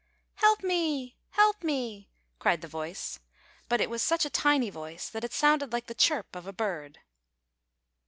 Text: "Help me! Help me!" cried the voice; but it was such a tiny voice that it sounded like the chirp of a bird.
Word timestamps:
"Help 0.43 0.63
me! 0.63 1.15
Help 1.29 1.63
me!" 1.63 2.09
cried 2.39 2.61
the 2.61 2.67
voice; 2.67 3.19
but 3.69 3.79
it 3.79 3.87
was 3.87 4.01
such 4.01 4.25
a 4.25 4.31
tiny 4.31 4.71
voice 4.71 5.07
that 5.09 5.23
it 5.23 5.31
sounded 5.31 5.71
like 5.71 5.85
the 5.85 5.93
chirp 5.93 6.35
of 6.35 6.47
a 6.47 6.51
bird. 6.53 7.01